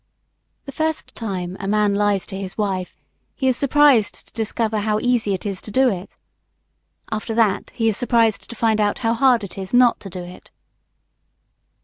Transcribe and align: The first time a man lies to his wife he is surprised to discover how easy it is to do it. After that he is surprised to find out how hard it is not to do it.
The 0.63 0.71
first 0.71 1.13
time 1.13 1.55
a 1.59 1.67
man 1.67 1.93
lies 1.93 2.25
to 2.25 2.35
his 2.35 2.57
wife 2.57 2.95
he 3.35 3.47
is 3.47 3.55
surprised 3.55 4.25
to 4.25 4.33
discover 4.33 4.79
how 4.79 4.97
easy 4.99 5.35
it 5.35 5.45
is 5.45 5.61
to 5.61 5.69
do 5.69 5.89
it. 5.91 6.17
After 7.11 7.35
that 7.35 7.69
he 7.69 7.87
is 7.87 7.97
surprised 7.97 8.49
to 8.49 8.55
find 8.55 8.81
out 8.81 8.97
how 9.05 9.13
hard 9.13 9.43
it 9.43 9.59
is 9.59 9.75
not 9.75 9.99
to 9.99 10.09
do 10.09 10.23
it. 10.23 10.49